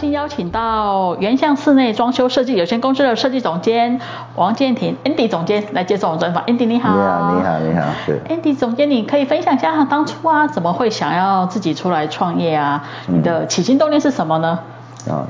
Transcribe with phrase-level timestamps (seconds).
[0.00, 4.00] 高兴邀请到原相室内装修设计有限公司的设计总监
[4.34, 6.42] 王建廷 Andy 总监来接受我们专访。
[6.46, 6.88] Andy 你好。
[6.94, 7.84] 你好，你好，你好。
[8.06, 8.18] 对。
[8.34, 12.82] Andy 总监，你可以分享一下当初啊，怎么会想要自己出来创业啊？
[13.08, 14.58] 你的起心动念是什么呢？
[15.06, 15.26] 啊、嗯，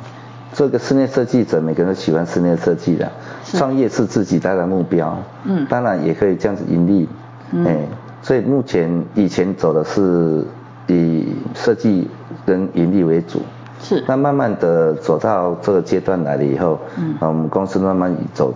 [0.52, 3.10] 做一个室内设计者，每个人都喜欢室内设计的。
[3.42, 5.18] 创业是自己带来目标。
[5.42, 5.66] 嗯。
[5.68, 7.08] 当然也可以这样子盈利。
[7.50, 7.64] 嗯。
[7.64, 7.88] 欸、
[8.22, 10.46] 所以目前以前走的是
[10.86, 12.08] 以设计
[12.46, 13.42] 跟盈利为主。
[13.82, 18.52] 是，那慢慢的走到这个阶段来了以后，嗯，我们公司慢慢走，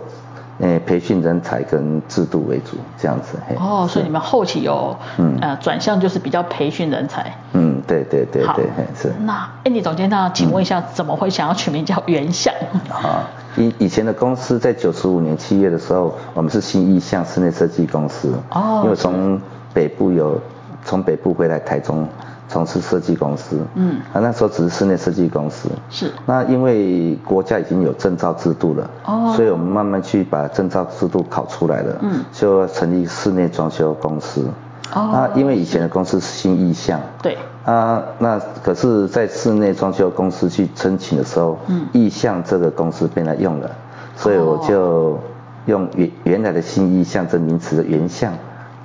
[0.59, 3.37] 诶，培训人才跟制度为主，这样子。
[3.59, 7.35] 哦，所以你们后期有，嗯，呃，转向就是比较培训人才。
[7.53, 9.11] 嗯，对对对对，是。
[9.25, 12.53] 那 Andy 总监，那请问一下，怎么会想要取名叫原相？
[12.89, 18.33] 啊，以以前的公司在九十五年七月的时候，我们是新意向室内设计公司。
[18.51, 18.81] 哦。
[18.83, 19.41] 因为从
[19.73, 20.39] 北部有，
[20.85, 22.07] 从北部回来台中。
[22.47, 26.11] 从事设计公司，嗯，啊，那时候只是室内设计公司，是。
[26.25, 34.45] 那因为国家已经有证照制度了，哦，所以我们慢慢去把证照制度考出来了，嗯，就要成立室内装修公司，
[34.93, 43.71] 哦，那，因为以前的公司是新意向，对，啊，那可是，在室内装修公司去申请的时候，嗯，意向这个公司被他用了，
[44.15, 45.19] 所以我就
[45.65, 48.31] 用原原来的新意向这名词的原相。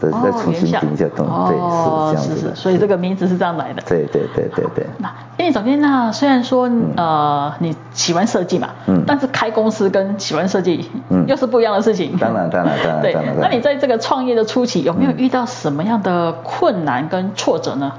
[0.00, 3.82] 对，再重新定一下东西，哦、对，是这样子所以这个名字是这样来的。
[3.86, 4.86] 对对对对对。
[4.98, 12.16] 那，因为总监，那虽然说、嗯、呃你喜欢设计嘛，嗯，但是开公司跟喜欢设计，嗯，又是不一样的事情。
[12.18, 13.02] 当然当然当然。
[13.02, 17.92] 对，那你在这个创业的初期，有没有遇到什么样的困难跟挫折呢？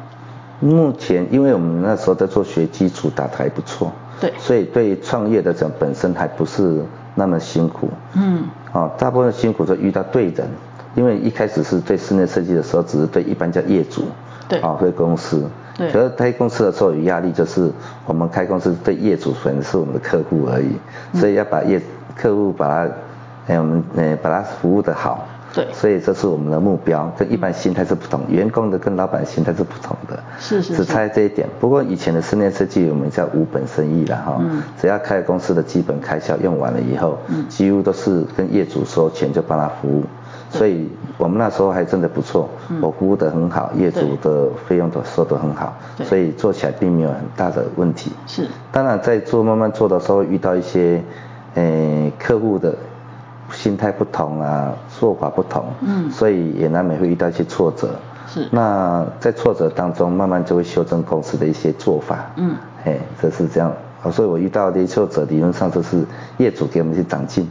[0.59, 10.47] 目前，因为我们那时候在做学基础，打得还不错，对，所以对创业的人本身还不是那么辛苦，嗯，啊，大部分辛苦是遇到对人。
[10.93, 14.03] 因为一开始是对室内设计的时候，只是对一般叫业主，
[14.47, 15.91] 对，啊，对公司，对。
[15.91, 17.71] 可是开公司的时候有压力，就是
[18.05, 20.75] 我们开公司对业主可能是我们的客户而已，
[21.17, 21.81] 所以要把业
[22.15, 22.91] 客户把他，
[23.47, 25.65] 哎，我们呃把他服务的好，对。
[25.71, 31.47] 所以这是我们的目标，跟一般心态是不同，员工的跟老板心态是不同的，是是，只差这一点。
[31.59, 40.03] 不过以前的室内设计我们叫无本生意了哈，嗯，只要开公司的基本开销用完了以后，嗯，几乎都是跟业主收钱就帮他服务。
[40.51, 42.49] 所以我们那时候还真的不错，
[42.81, 45.73] 我服务的很好，业主的费用都收得很好，
[46.03, 48.11] 所以做起来并没有很大的问题。
[48.27, 51.01] 是，当然在做慢慢做的时候遇到一些，
[51.55, 52.75] 诶客户的
[53.51, 57.89] 心态不同啊，做法不同，嗯，所以也难免会遇到一些挫折。
[58.27, 62.29] 是，那在挫折当中慢慢就会修正公司的一些做法。
[62.35, 63.71] 嗯，哎，这是这样，
[64.11, 66.05] 所以我遇到的挫折理论上就是
[66.37, 67.49] 业主给我们一些长进。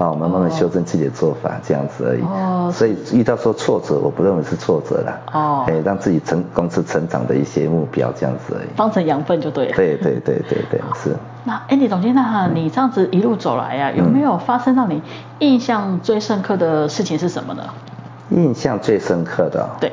[0.00, 2.22] 啊，我们慢慢修正自己的做法，这样子而已。
[2.22, 2.70] 哦。
[2.72, 5.20] 所以遇到说挫折，我不认为是挫折啦。
[5.30, 5.64] 哦。
[5.66, 8.68] 可以让自己成公司成长的一些目标，这样子而已。
[8.74, 9.76] 当成养分就对了。
[9.76, 11.14] 对对对对对，是。
[11.44, 15.02] 那 Andy 总监，那你这样子一路走来呀、啊，有没有发生让你
[15.40, 17.62] 印象最深刻的事情是什么呢？
[18.30, 19.68] 印象最深刻的。
[19.78, 19.92] 对。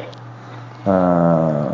[0.86, 1.70] 呃。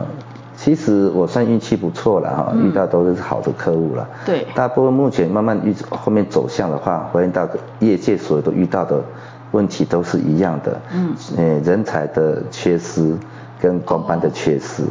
[0.63, 4.07] 其实我算运气不错了哈，遇到都是好的客户了。
[4.25, 4.47] 对。
[4.55, 7.45] 大部分目前慢慢遇后面走向的话，回到
[7.79, 9.03] 业界所有都遇到的
[9.51, 10.79] 问题都是一样的。
[10.93, 11.13] 嗯。
[11.35, 13.13] 诶，人才的缺失
[13.59, 14.83] 跟工班的缺失。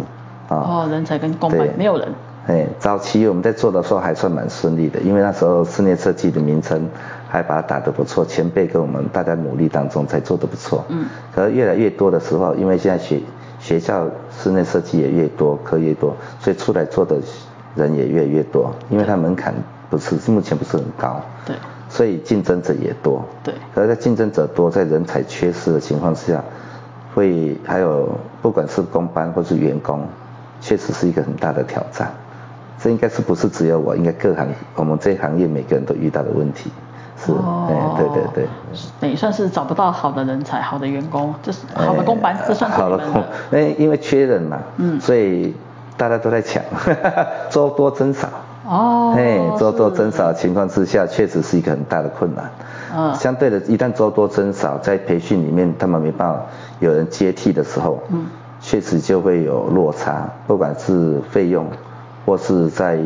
[0.48, 2.06] 哦，人才跟工班没有人。
[2.48, 6.86] 哎，早期我们在做的时候还算蛮顺利的，因为那时候室内设计的名称
[7.30, 10.84] 还把它打得不错，前辈跟我们大家努力当中才做得不错。
[10.90, 11.06] 嗯。
[11.34, 13.18] 可是越来越多的时候，因为现在学。
[13.62, 14.08] 学校
[14.42, 17.16] 室内设计也越多，课越多，所以出来做的
[17.76, 19.54] 人也越来越多，因为它门槛
[19.88, 21.54] 不是目前不是很高，对，
[21.88, 23.54] 所以竞争者也多，对。
[23.72, 26.42] 可是在竞争者多，在人才缺失的情况下，
[27.14, 28.08] 会还有
[28.40, 30.04] 不管是工班或是员工，
[30.60, 32.12] 确实是一个很大的挑战。
[32.80, 36.68] 这应该是不是只有我，应该各行我们这一行业每个人都遇到的问题。
[37.24, 38.48] 是，哦，对对对，
[39.00, 43.22] 等于算是找不到好的人才，好的员工，这是好的工班，这算好的工，
[43.52, 45.54] 哎，因为缺人嘛，嗯，所以
[45.96, 46.62] 大家都在抢，
[47.48, 48.28] 做多增少，
[48.66, 52.50] 哦，哎，做多增少的情况之下，确实是一个很大的困难，
[52.96, 56.40] 嗯，相对的，一旦做多增少，在培训里面他们没办法
[56.80, 58.26] 有人接替的时候，嗯，
[58.60, 61.66] 确实就会有落差，不管是费用
[62.26, 62.98] 或是在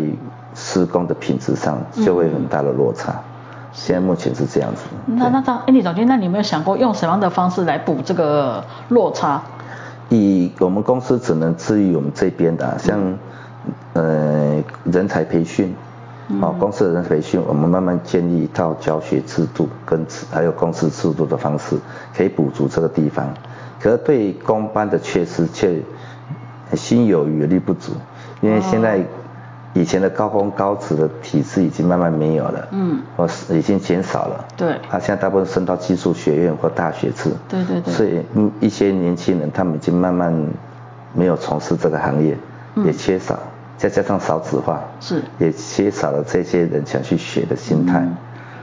[0.55, 3.15] 施工的品质上，就会有很大的落差。
[3.78, 4.81] 现在目前是这样子。
[5.05, 9.43] 那那张 Andy 总监，那你有没有想过用什么样的方式来补这个落差？
[10.08, 13.19] 以我们公司只能至于我们这边的，像
[13.93, 15.76] 呃人才培训，
[16.40, 21.76] 哦公司的人才培训，我们慢慢建立一套教学制度跟还有公司制度的方式，
[22.17, 23.28] 可以补足这个地方。
[23.78, 25.78] 可是对公班的缺失却
[26.73, 27.93] 心有余力不足，
[28.40, 29.05] 因为现在。
[29.76, 38.25] 以前的高工高职的体制已经慢慢没有了，嗯，或是已经减少了，对，他现在大部分升到技术学院或大学制，对对对，所以
[38.58, 40.34] 一些年轻人他们已经慢慢
[41.12, 42.34] 没有从事这个行业，
[42.76, 43.38] 嗯、也缺少，
[43.76, 48.17] 再加上少子化，是，也缺少了这些人想去学的心态，嗯、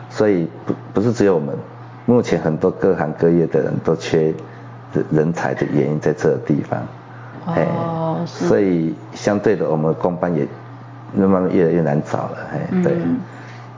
[0.10, 1.56] 所以不不是只有我们，
[2.08, 4.34] 目前很多各行各业的人都缺
[5.12, 6.80] 人才的原因在这个地方，
[7.46, 10.48] 哦，哎、所以相对的我们工班也。
[11.14, 13.20] 那慢慢越来越难找了，哎，对，嗯、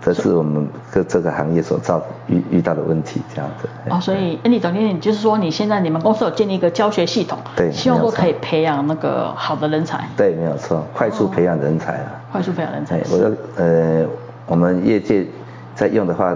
[0.01, 3.67] 这是我们各这个行业所造遇遇到的问题，这样子。
[3.89, 10.07] 哦，所以 Andy 总经理就是说，你现在你们公司有建立一个教学系统，对，希望说可以培养那个好的人才。
[10.15, 12.15] 对，没有错，快速培养人才啊、哦。
[12.31, 13.01] 快速培养人才。
[13.11, 14.05] 我的呃，
[14.45, 15.25] 我们业界
[15.73, 16.35] 在用的话，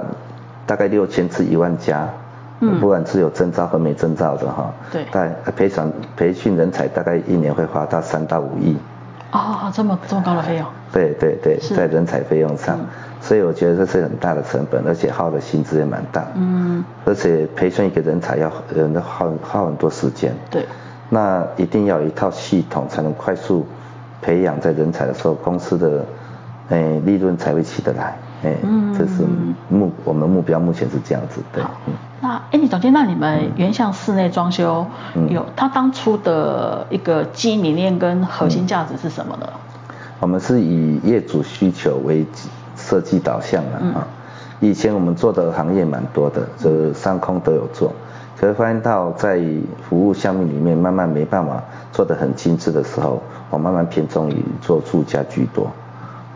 [0.65, 2.09] 大概六千至一万家，
[2.59, 8.75] 嗯，不管是有证照和没证照的哈，对，但培养培训人才大概一年会花到三到五亿。
[9.31, 10.65] 哦，这么这么高的费用？
[10.91, 12.85] 对对对，在人才费用上，嗯、
[13.21, 16.25] 所以我觉得这是很大的成本，而且耗的薪资也蛮大。
[16.35, 16.83] 嗯。
[17.05, 20.33] 而且培训一个人才要人要耗耗很多时间。
[20.49, 20.65] 对。
[21.09, 23.65] 那一定要有一套系统，才能快速
[24.21, 26.05] 培养在人才的时候，公司的
[26.69, 28.17] 诶利润才会起得来。
[28.43, 29.23] 哎，嗯，这是
[29.69, 31.41] 目我们目标目前是这样子。
[31.53, 31.63] 对。
[31.87, 34.85] 嗯那哎，你总监，那你们原像室内装修
[35.29, 39.47] 有他当初的一个基因理念跟核心价值是什么呢？
[40.19, 42.25] 我们是以业主需求为
[42.75, 44.07] 设计导向的啊。
[44.59, 47.93] 以前我们做的行业蛮多的，就是上空都有做，
[48.37, 49.41] 可是发现到在
[49.87, 51.63] 服务项目里面慢慢没办法
[51.93, 55.71] 做得很精致的时候，我慢慢偏重于做住家居多。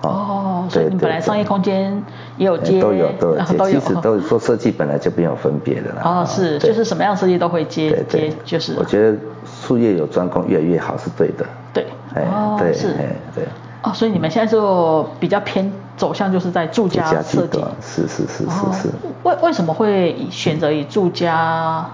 [0.03, 2.01] 哦，所以你本来商业空间
[2.37, 6.01] 也有接，都有都有接，其实都做设计本来就没有分别的啦。
[6.03, 8.73] 哦，是，就是什么样设计都会接接，就是。
[8.77, 11.45] 我觉得术业有专攻越来越好是对的。
[11.73, 12.25] 对，哎，
[12.57, 12.93] 对，是，
[13.35, 13.45] 对。
[13.83, 17.63] 哦，所以你们现在就比较偏走向就是在住家设计。
[17.81, 18.89] 是是是是是。
[19.23, 21.85] 为为什么会选择以住家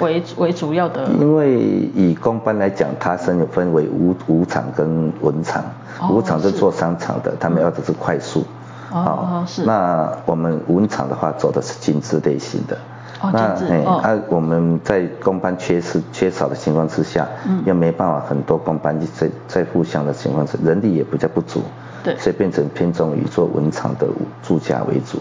[0.00, 1.06] 为为主要的？
[1.18, 1.58] 因为
[1.94, 5.64] 以工班来讲，它是有分为无无厂跟文厂。
[6.10, 8.44] 无厂是做商场的，他们要的是快速。
[8.92, 9.64] 哦，是。
[9.64, 12.76] 那我们文厂的话走的是精致类型的。
[13.22, 21.62] 那哎，那我们在工班缺失缺少的情况之下，嗯，又没办法很多工班在在互相的情况之下，人力也比较不足。
[22.02, 22.16] 对。
[22.16, 24.06] 所以变成偏重于做文场的
[24.42, 25.18] 住家为主。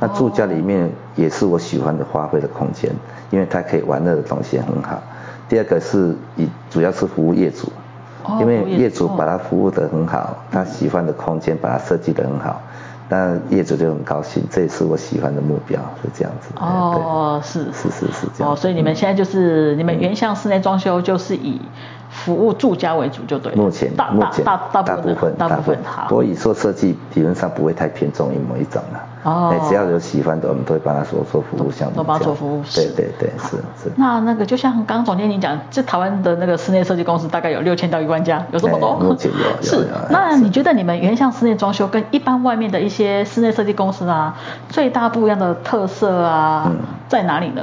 [0.00, 2.90] 那住家里面也是我喜欢的发挥的空间，
[3.30, 5.02] 因为它可以玩乐的东西很好。
[5.48, 7.70] 第二个是以主要是服务业主。
[8.38, 12.62] 因为业主把他服务得很好，他喜欢的空间把它设计得很好，
[13.12, 16.48] 那业主就很高兴，这也是我喜欢的目标，是这样子。
[16.56, 18.50] 哦，是是是是这样。
[18.50, 21.60] 哦，所以你们现在就是你们原像室内装修就是以。
[22.24, 23.58] 服务住家为主就对了。
[23.58, 26.06] 目前大目前大大大部分大部分好。
[26.08, 29.00] 不过以做设计理论上不会太偏重于某一种了。
[29.24, 29.54] 哦。
[29.68, 31.96] 只要有喜欢的，我们都会帮他做做服务项目。
[31.96, 32.62] 都帮他做服务。
[32.74, 33.92] 对对对，是是。
[33.96, 38.94] 那那个就像刚刚总监你讲，这台湾的那个室内设计公司大概有六千到一万家，有这么多？
[38.94, 39.38] 目前有。
[39.62, 39.88] 是。
[40.10, 44.36] 那你觉得你们原像室内装修跟一般外面的一些室内设计公司啊，
[44.68, 46.70] 最大不一样的特色啊，
[47.08, 47.62] 在哪里呢？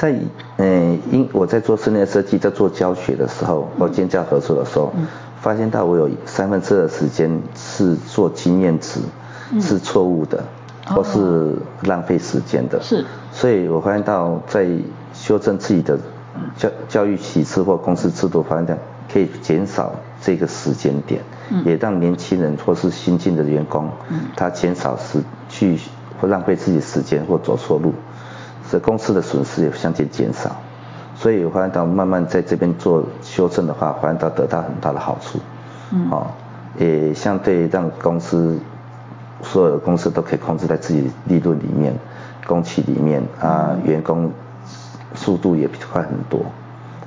[0.00, 0.14] 在
[0.56, 5.06] 嗯，因我在做室内设计，在做教学的时候，或建教合作的时候，嗯、
[5.42, 8.98] 发现到我有三分之二的时间是做经验值，
[9.52, 10.42] 嗯、是错误的，
[10.86, 12.80] 或是浪费时间的。
[12.80, 13.04] 是。
[13.30, 14.66] 所以我发现到在
[15.12, 15.98] 修正自己的
[16.56, 18.74] 教教育体制或公司制度，发现到
[19.12, 19.92] 可以减少
[20.22, 25.78] 这个时间点，嗯、也让年轻人或是新进的员工，嗯、他减少时去
[26.18, 27.92] 或浪费自己时间或走错路。
[28.70, 30.54] 这公司的损失也相对减少，
[31.16, 35.40] 所以我发现到慢慢在这边做修正的话，发现到得到很大的好处，
[35.90, 36.28] 嗯，哦，
[36.78, 38.56] 也相对让公司
[39.42, 41.92] 所有的公司都可以控制在自己利润里面，
[42.46, 44.30] 工期里面啊，员工
[45.14, 46.40] 速度也快很多，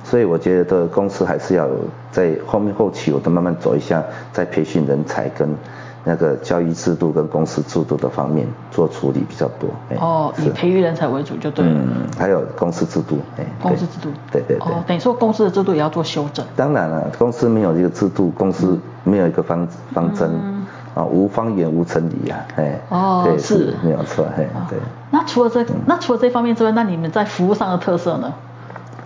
[0.04, 1.66] 所以我觉得公司还是要
[2.12, 4.04] 在后面后期，我都慢慢走一下，
[4.34, 5.56] 再培训人才跟。
[6.06, 9.70] 那个教育制度跟公司制度的方面做处理比较多。
[9.98, 11.72] 哦，以培育人才为主就对了。
[11.72, 14.66] 嗯，还有公司制度，哎，公司制度，对对对。
[14.66, 16.44] 哦，等于说公司的制度也要做修正。
[16.54, 20.30] 当然了，公司没有一个制度，公司没有一个方方针，
[20.94, 22.78] 啊，无方圆无成理呀，哎。
[22.90, 24.78] 哦，对，是，没有错，嘿，对。
[25.10, 28.30] 那除了这，那除了这方面之外，那你们在服务上的特色呢？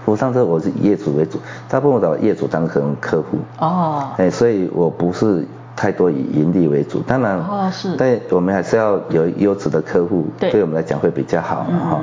[0.04, 1.38] 服务上这我是以业主为主，
[1.68, 3.38] 大部分找业主当成客户。
[3.60, 4.08] 哦。
[4.16, 5.46] 哎，所以我不是。
[5.78, 7.00] 太多以盈利为主。
[7.06, 12.00] 当然，哦是，但我们还是要有优质的客户，对，对我们来讲会比较好嘛哈。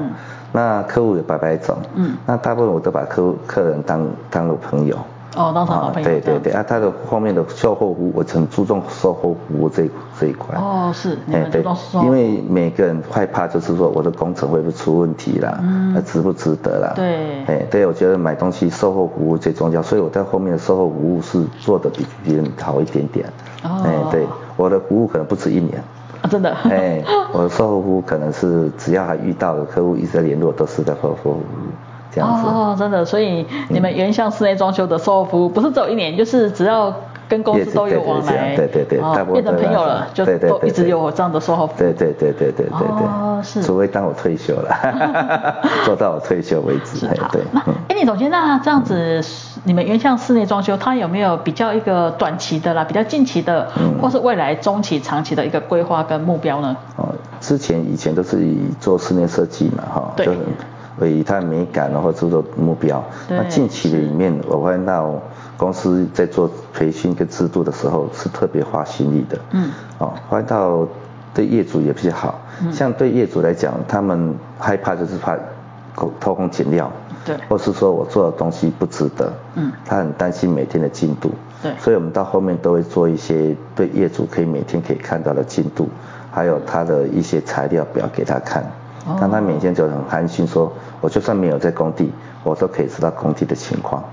[0.53, 4.97] 那客户有百百种，嗯，那大部分我都把客户客人当当做朋友。
[5.35, 5.91] 哦，当朋友。
[6.03, 9.89] 对对对，啊，他的后面的售后服务，我很注重售后服务这
[10.19, 10.55] 这一块。
[10.55, 11.63] 哦，是，哎对，
[12.03, 16.93] 因为每个人害怕就是说我的工程会不会出问题啦，嗯，那值不值得啦？
[16.95, 23.27] 对，哎，对，我觉得买东西售后服务最重要，所以我在后面的售后服务是做的比别人好一点点。
[23.63, 24.25] 哦，哎，对，
[24.55, 25.83] 我的服务可能不止一年。
[26.21, 26.49] 啊，真的。
[26.63, 31.39] 哎，我的售后服务可能是只要还遇到的客户一直在联络，都是在售后服务。
[32.21, 36.93] 哦，真的，所以你们原相室内装修的售后服务不是只有一年，就是只要
[37.27, 38.99] 跟公司都有往来，对对对，
[39.33, 41.77] 变成朋友了，就都一直有这样的售后服务。
[41.79, 43.07] 对对对对对对对。
[43.07, 43.63] 哦，是。
[43.63, 45.55] 除非当我退休了，
[45.85, 47.07] 做到我退休为止。
[47.31, 47.41] 对。
[47.51, 49.19] 那，哎，李总监，那这样子，
[49.63, 53.67] 你们原像室内装修，它有没有比较一个短期的啦，比较近期的，
[53.99, 56.77] 或是未来中期、长期的一个规划跟目标呢？
[56.95, 57.09] 哦，
[57.41, 60.13] 之前以前都是以做室内设计嘛，哈。
[60.15, 60.29] 对。
[61.01, 63.03] 以它美感，然后制作目标。
[63.29, 65.19] 那近期的里面，我发现到
[65.57, 69.37] 公司在做培训跟制度的时候，是特别花心力的。
[69.51, 69.69] 嗯。
[69.97, 70.87] 哦，发现到
[71.33, 72.39] 对业主也比较好。
[72.61, 72.71] 嗯。
[72.71, 75.37] 像对业主来讲，他们害怕就是怕
[76.19, 76.89] 偷工减料。
[77.25, 77.35] 对。
[77.49, 79.33] 或是说我做的东西不值得。
[79.55, 79.71] 嗯。
[79.83, 81.31] 他很担心每天的进度。
[81.61, 81.73] 对。
[81.79, 85.89] 所以我们到后面都会做一些对业主可以每天可以看到的进度，
[86.31, 88.63] 还有他的一些材料表给他看。
[89.19, 90.71] 让他每天就很安心，说
[91.01, 92.11] 我就算没有在工地，
[92.43, 94.03] 我都可以知道工地的情况。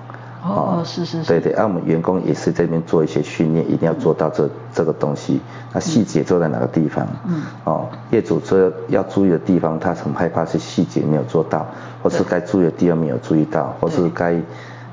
[0.45, 1.29] 哦，是是是。
[1.29, 5.41] 对对，而、啊、我们员工也是这边做一些训练，一定要做到这、嗯、这个东西。
[5.73, 7.07] 那细节做在哪个地方？
[7.25, 7.43] 嗯。
[7.63, 11.65] 哦，业主这要注意的地方，他很害怕是细节没有做到，
[12.03, 14.35] 或是该注意的地方没有注意到，或是该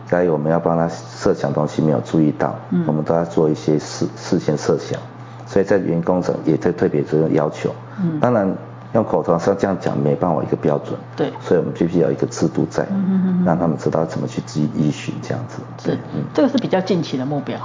[0.07, 4.99] 该我们要帮他设想东西没有注意到，嗯、我们都要做一些事事先设想。
[5.47, 7.73] 所以在员工上也特特别这个要求。
[7.99, 8.19] 嗯。
[8.19, 8.55] 当然。
[8.93, 15.59] 用口头上这样讲没办法一个标准，对，所以我们必须要一个制度在，嗯哼哼，让他们知道怎么去依依循这样子。
[15.83, 17.57] 是，嗯，这个是比较近期的目标。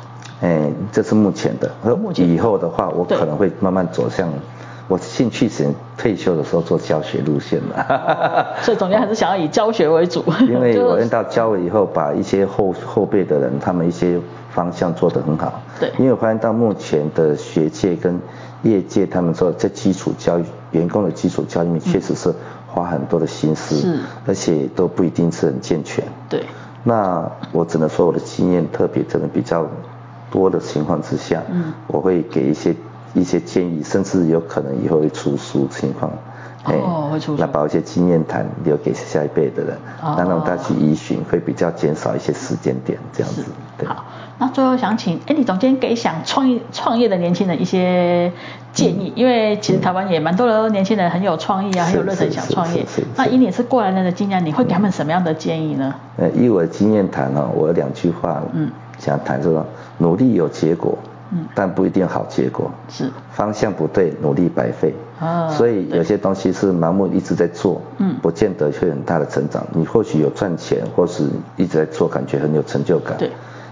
[0.43, 4.29] 哎，这是目前的，目前以后的话，我可能会慢慢走向
[4.87, 8.55] 我兴趣型退休的时候做教学路线了。
[8.61, 10.23] 所以总监还是想要以教学为主。
[10.43, 15.63] 因为 我认到教了以后，把一些后后辈的人，他们一些方向做得很好。
[15.81, 18.21] 对，因为我发现到目前的学界跟
[18.63, 20.45] 业界，他们说在基础教育。
[20.75, 22.35] 员工的基础教育面确实是
[22.69, 26.05] 花很多的心思，是，而且都不一定是很健全。
[26.29, 26.45] 对，
[26.83, 29.67] 那我只能说我的经验特别真的比较
[30.31, 32.75] 多的情况之下，嗯，我会给一些
[33.15, 36.11] 一些建议，甚至有可能以后会出书情况。
[36.65, 37.37] 哦，会出。
[37.39, 43.45] 那把一些经验谈留给下一辈的人，哦、让他去依循，会比较减少一些时间点这样子。
[43.77, 43.87] 对。
[43.87, 44.05] 好，
[44.39, 48.33] 那最后想请，哎，李总监给想创业创业的年轻人一些
[48.73, 52.85] 建议，嗯、因为其实台湾也蛮多的年轻人很有创意啊，很有热忱想创业。
[53.17, 55.95] 那以你是过来人的经验，你会给他们什么样的建议呢？
[56.17, 59.67] 呃，以我的经验谈哦，我有两句话，嗯，想谈这个
[59.99, 60.97] 努力有结果。
[61.33, 65.49] 嗯，但不一定好结果，是方向不对，努力白费啊。
[65.51, 69.67] 所以有些东西是盲目一直在做，嗯，不见得会很大的成长。
[69.73, 73.31] 你或许有赚钱，或是一直在做，感觉很有成就感，对。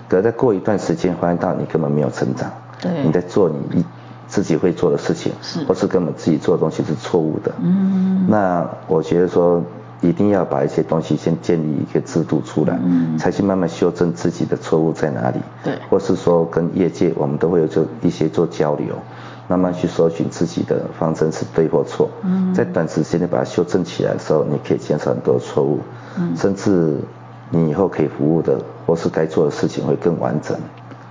[0.09, 3.85] 可是再过一段时间，发现到你根本没有成长，对，你在做你一
[4.29, 8.27] 自己会做的事情，是，或是根本自己做的东西是错误的，嗯。
[8.29, 9.63] 那我觉得说。
[10.05, 18.97] 一定要把一些东西先建立一个制度出来，嗯，才去慢慢修正自己的错误在哪里，对，或是说跟业界我们都会有做一些做交流，
[19.49, 25.81] 慢慢去搜寻自己的方针是对或错，嗯，在短时间内把它修正起来的时候，你可以减少很多错误，
[26.19, 26.99] 嗯，甚至
[27.51, 30.57] 你以后可以服务的或是该做的事情会更完整，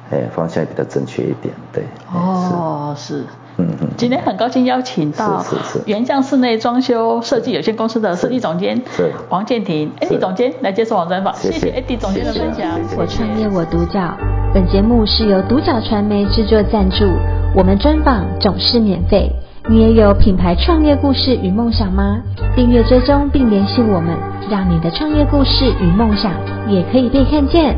[0.10, 1.84] 哎，方向也比较正确一点，对，
[2.14, 3.20] 哦，是。
[3.20, 3.26] 是。
[3.58, 5.46] 嗯嗯，今天很高兴邀请到
[5.86, 8.82] 原匠室内装修设计有限公司的设计总监
[9.28, 11.70] 王建廷，Andy 总监来接受网专访，谢谢。
[11.70, 12.80] Andy 总监的分享。
[12.98, 14.18] 我创业我独角，
[14.54, 17.06] 本节目是由独角传媒制作赞助，
[17.53, 19.31] 我们专访总是免费。
[19.70, 22.17] 你也有品牌创业故事与梦想吗？
[22.55, 24.17] 订阅追踪并联系我们，
[24.50, 26.31] 让你的创业故事与梦想
[26.67, 27.75] 也可以被看见。